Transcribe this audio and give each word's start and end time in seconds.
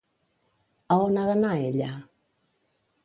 A 0.95 0.97
on 1.09 1.19
ha 1.23 1.25
d'anar 1.29 1.53
ella? 1.67 1.91